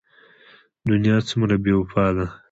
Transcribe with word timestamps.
دنيا 0.89 1.15
څومره 1.29 1.55
بې 1.63 1.73
وفا 1.79 2.05
ده. 2.15 2.25